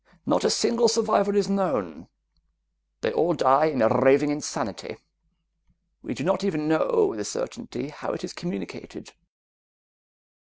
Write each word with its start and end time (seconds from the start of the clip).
Not 0.25 0.43
a 0.43 0.49
single 0.49 0.87
survivor 0.87 1.35
is 1.35 1.47
known 1.47 2.07
they 3.01 3.11
all 3.13 3.35
die 3.35 3.65
in 3.65 3.87
raving 3.87 4.31
insanity. 4.31 4.97
We 6.01 6.15
do 6.15 6.23
not 6.23 6.43
even 6.43 6.67
know 6.67 7.13
with 7.15 7.27
certainty 7.27 7.89
how 7.89 8.11
it 8.13 8.23
is 8.23 8.33
communicated." 8.33 9.11